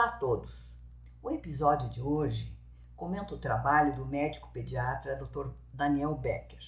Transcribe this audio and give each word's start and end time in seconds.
Olá 0.00 0.08
a 0.08 0.12
todos! 0.12 0.72
O 1.22 1.30
episódio 1.30 1.90
de 1.90 2.00
hoje 2.00 2.56
comenta 2.96 3.34
o 3.34 3.38
trabalho 3.38 3.94
do 3.94 4.06
médico 4.06 4.48
pediatra 4.50 5.14
Dr. 5.14 5.50
Daniel 5.74 6.14
Becker. 6.14 6.64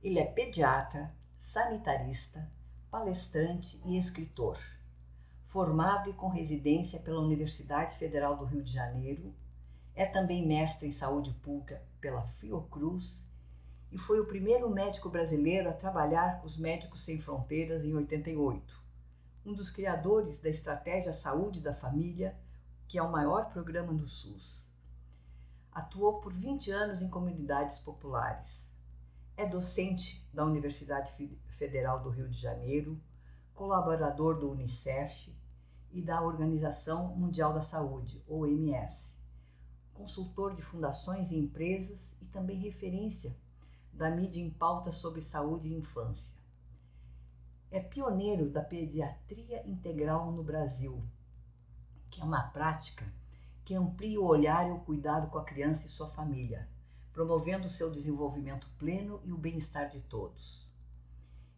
Ele 0.00 0.20
é 0.20 0.24
pediatra, 0.24 1.12
sanitarista, 1.36 2.48
palestrante 2.92 3.82
e 3.84 3.98
escritor. 3.98 4.56
Formado 5.48 6.10
e 6.10 6.12
com 6.12 6.28
residência 6.28 7.00
pela 7.00 7.18
Universidade 7.18 7.96
Federal 7.96 8.36
do 8.36 8.44
Rio 8.44 8.62
de 8.62 8.72
Janeiro, 8.72 9.34
é 9.92 10.06
também 10.06 10.46
mestre 10.46 10.86
em 10.86 10.92
saúde 10.92 11.32
pública 11.42 11.82
pela 12.00 12.22
Fiocruz 12.22 13.26
e 13.90 13.98
foi 13.98 14.20
o 14.20 14.28
primeiro 14.28 14.70
médico 14.70 15.10
brasileiro 15.10 15.68
a 15.68 15.72
trabalhar 15.72 16.38
com 16.38 16.46
os 16.46 16.56
Médicos 16.56 17.02
Sem 17.02 17.18
Fronteiras 17.18 17.84
em 17.84 17.92
88 17.92 18.81
um 19.44 19.52
dos 19.52 19.70
criadores 19.70 20.38
da 20.38 20.48
estratégia 20.48 21.12
Saúde 21.12 21.60
da 21.60 21.74
Família, 21.74 22.38
que 22.86 22.96
é 22.96 23.02
o 23.02 23.10
maior 23.10 23.50
programa 23.50 23.92
do 23.92 24.06
SUS. 24.06 24.64
Atuou 25.72 26.20
por 26.20 26.32
20 26.32 26.70
anos 26.70 27.02
em 27.02 27.08
comunidades 27.08 27.78
populares. 27.78 28.68
É 29.36 29.44
docente 29.46 30.28
da 30.32 30.44
Universidade 30.44 31.12
Federal 31.48 32.00
do 32.00 32.10
Rio 32.10 32.28
de 32.28 32.38
Janeiro, 32.38 33.00
colaborador 33.54 34.38
do 34.38 34.50
Unicef 34.50 35.34
e 35.90 36.00
da 36.00 36.22
Organização 36.22 37.16
Mundial 37.16 37.52
da 37.52 37.62
Saúde, 37.62 38.22
OMS, 38.28 39.16
consultor 39.92 40.54
de 40.54 40.62
fundações 40.62 41.32
e 41.32 41.36
empresas 41.36 42.14
e 42.20 42.26
também 42.26 42.58
referência 42.58 43.36
da 43.92 44.10
mídia 44.10 44.40
em 44.40 44.50
pauta 44.50 44.92
sobre 44.92 45.20
saúde 45.20 45.68
e 45.68 45.74
infância 45.74 46.41
é 47.72 47.80
pioneiro 47.80 48.50
da 48.50 48.62
pediatria 48.62 49.66
integral 49.66 50.30
no 50.30 50.44
Brasil, 50.44 51.02
que 52.10 52.20
é 52.20 52.24
uma 52.24 52.42
prática 52.48 53.10
que 53.64 53.74
amplia 53.74 54.20
o 54.20 54.26
olhar 54.26 54.68
e 54.68 54.72
o 54.72 54.80
cuidado 54.80 55.30
com 55.30 55.38
a 55.38 55.44
criança 55.44 55.86
e 55.86 55.90
sua 55.90 56.10
família, 56.10 56.68
promovendo 57.14 57.70
seu 57.70 57.90
desenvolvimento 57.90 58.68
pleno 58.78 59.22
e 59.24 59.32
o 59.32 59.38
bem-estar 59.38 59.88
de 59.88 60.02
todos. 60.02 60.68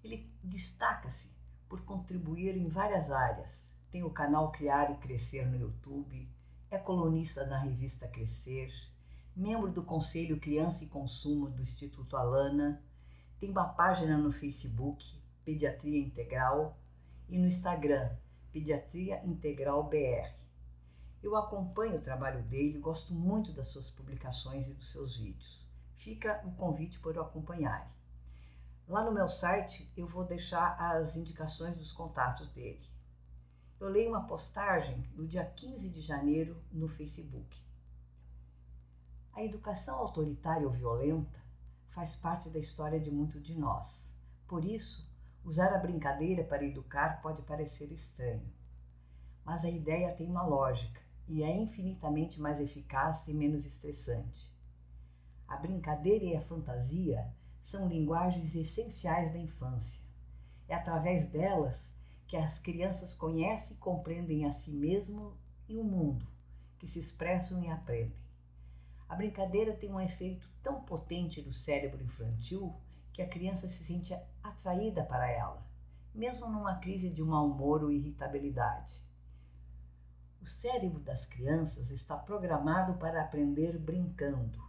Ele 0.04 0.32
destaca-se 0.40 1.28
por 1.68 1.80
contribuir 1.80 2.56
em 2.56 2.68
várias 2.68 3.10
áreas. 3.10 3.72
Tem 3.90 4.04
o 4.04 4.10
canal 4.10 4.52
Criar 4.52 4.92
e 4.92 4.98
Crescer 4.98 5.44
no 5.44 5.56
YouTube, 5.56 6.30
é 6.70 6.78
colunista 6.78 7.44
na 7.44 7.58
revista 7.58 8.06
Crescer, 8.06 8.72
membro 9.34 9.72
do 9.72 9.82
Conselho 9.82 10.38
Criança 10.38 10.84
e 10.84 10.88
Consumo 10.88 11.50
do 11.50 11.60
Instituto 11.60 12.16
Alana, 12.16 12.80
tem 13.40 13.50
uma 13.50 13.66
página 13.66 14.16
no 14.16 14.30
Facebook 14.30 15.23
Pediatria 15.44 15.98
Integral 15.98 16.78
e 17.28 17.38
no 17.38 17.46
Instagram 17.46 18.16
Pediatria 18.52 19.24
Integral 19.24 19.84
BR. 19.84 20.32
Eu 21.22 21.36
acompanho 21.36 21.96
o 21.96 22.02
trabalho 22.02 22.42
dele, 22.44 22.78
gosto 22.78 23.14
muito 23.14 23.52
das 23.52 23.68
suas 23.68 23.90
publicações 23.90 24.68
e 24.68 24.74
dos 24.74 24.92
seus 24.92 25.16
vídeos. 25.16 25.64
Fica 25.94 26.42
o 26.44 26.52
convite 26.52 26.98
para 27.00 27.20
o 27.20 27.24
acompanhar. 27.24 27.90
Lá 28.86 29.02
no 29.02 29.12
meu 29.12 29.28
site 29.28 29.90
eu 29.96 30.06
vou 30.06 30.24
deixar 30.24 30.76
as 30.78 31.16
indicações 31.16 31.76
dos 31.76 31.92
contatos 31.92 32.48
dele. 32.48 32.86
Eu 33.80 33.88
leio 33.88 34.10
uma 34.10 34.26
postagem 34.26 35.00
do 35.14 35.26
dia 35.26 35.44
15 35.44 35.90
de 35.90 36.00
janeiro 36.00 36.62
no 36.70 36.88
Facebook. 36.88 37.58
A 39.32 39.42
educação 39.42 39.98
autoritária 39.98 40.66
ou 40.66 40.72
violenta 40.72 41.42
faz 41.88 42.14
parte 42.14 42.48
da 42.50 42.58
história 42.58 43.00
de 43.00 43.10
muito 43.10 43.40
de 43.40 43.58
nós. 43.58 44.08
Por 44.46 44.64
isso, 44.64 45.08
Usar 45.44 45.74
a 45.74 45.78
brincadeira 45.78 46.42
para 46.42 46.64
educar 46.64 47.20
pode 47.20 47.42
parecer 47.42 47.92
estranho, 47.92 48.50
mas 49.44 49.62
a 49.62 49.68
ideia 49.68 50.10
tem 50.10 50.26
uma 50.26 50.42
lógica 50.42 51.02
e 51.28 51.42
é 51.42 51.54
infinitamente 51.54 52.40
mais 52.40 52.58
eficaz 52.58 53.28
e 53.28 53.34
menos 53.34 53.66
estressante. 53.66 54.50
A 55.46 55.58
brincadeira 55.58 56.24
e 56.24 56.34
a 56.34 56.40
fantasia 56.40 57.30
são 57.60 57.86
linguagens 57.86 58.54
essenciais 58.54 59.30
da 59.30 59.38
infância. 59.38 60.02
É 60.66 60.74
através 60.74 61.26
delas 61.26 61.92
que 62.26 62.38
as 62.38 62.58
crianças 62.58 63.12
conhecem 63.12 63.76
e 63.76 63.80
compreendem 63.80 64.46
a 64.46 64.50
si 64.50 64.70
mesmo 64.70 65.36
e 65.68 65.76
o 65.76 65.84
mundo, 65.84 66.26
que 66.78 66.86
se 66.86 66.98
expressam 66.98 67.62
e 67.62 67.68
aprendem. 67.68 68.16
A 69.06 69.14
brincadeira 69.14 69.74
tem 69.74 69.92
um 69.92 70.00
efeito 70.00 70.48
tão 70.62 70.82
potente 70.84 71.42
no 71.42 71.52
cérebro 71.52 72.02
infantil 72.02 72.72
que 73.14 73.22
a 73.22 73.28
criança 73.28 73.68
se 73.68 73.84
sente 73.84 74.12
atraída 74.42 75.04
para 75.04 75.30
ela, 75.30 75.64
mesmo 76.12 76.48
numa 76.48 76.74
crise 76.80 77.08
de 77.08 77.22
mau 77.22 77.46
humor 77.46 77.84
ou 77.84 77.92
irritabilidade. 77.92 79.00
O 80.42 80.46
cérebro 80.48 80.98
das 80.98 81.24
crianças 81.24 81.92
está 81.92 82.16
programado 82.16 82.98
para 82.98 83.22
aprender 83.22 83.78
brincando. 83.78 84.60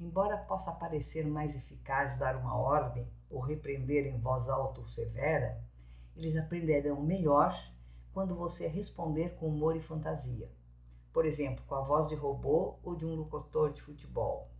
Embora 0.00 0.36
possa 0.36 0.72
parecer 0.72 1.24
mais 1.26 1.54
eficaz 1.54 2.18
dar 2.18 2.36
uma 2.36 2.56
ordem 2.56 3.08
ou 3.30 3.40
repreender 3.40 4.04
em 4.04 4.18
voz 4.18 4.48
alta 4.48 4.80
ou 4.80 4.88
severa, 4.88 5.64
eles 6.16 6.36
aprenderão 6.36 7.00
melhor 7.00 7.54
quando 8.12 8.34
você 8.34 8.66
responder 8.66 9.36
com 9.36 9.46
humor 9.48 9.76
e 9.76 9.80
fantasia. 9.80 10.50
Por 11.12 11.24
exemplo, 11.24 11.64
com 11.66 11.76
a 11.76 11.82
voz 11.82 12.08
de 12.08 12.16
robô 12.16 12.78
ou 12.82 12.96
de 12.96 13.06
um 13.06 13.14
locutor 13.14 13.72
de 13.72 13.80
futebol. 13.80 14.50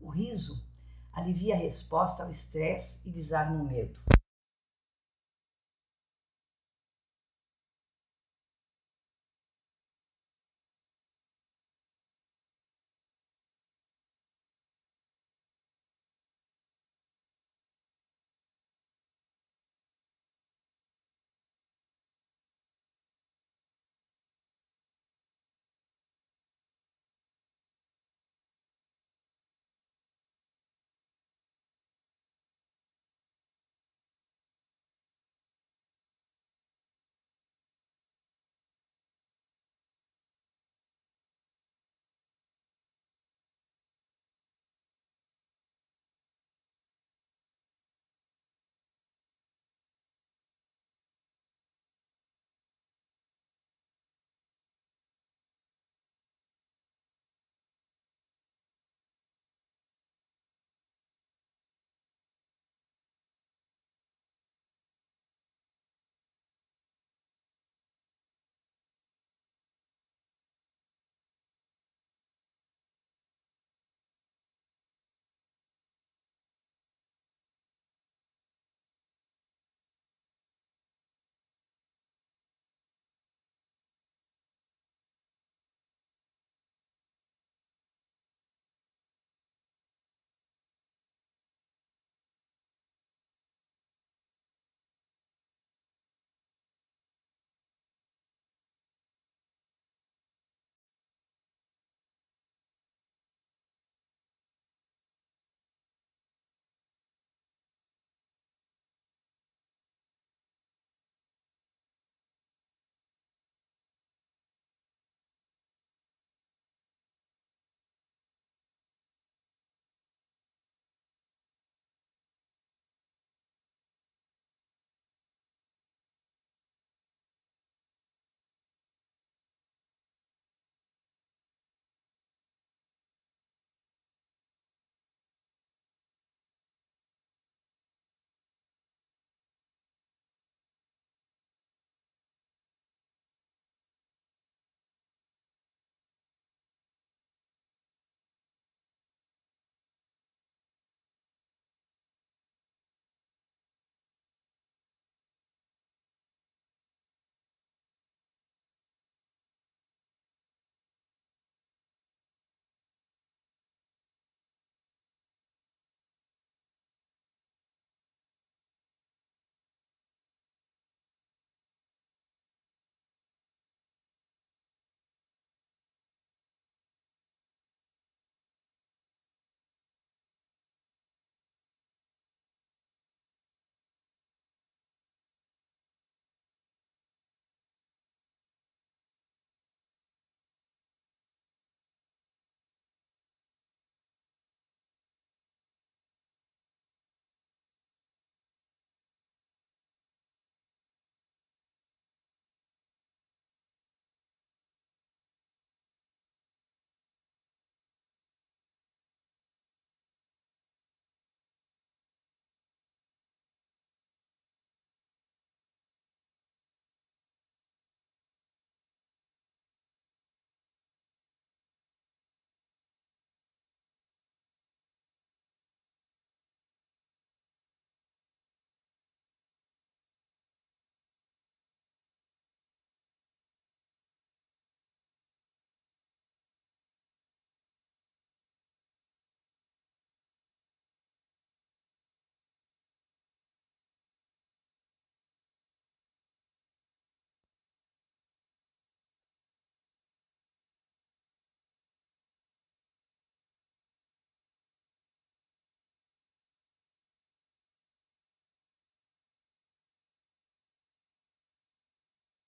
O 0.00 0.08
riso 0.10 0.66
alivia 1.16 1.54
a 1.54 1.58
resposta 1.58 2.22
ao 2.22 2.30
estresse 2.30 3.00
e 3.06 3.10
desarma 3.10 3.56
o 3.56 3.64
medo. 3.64 3.98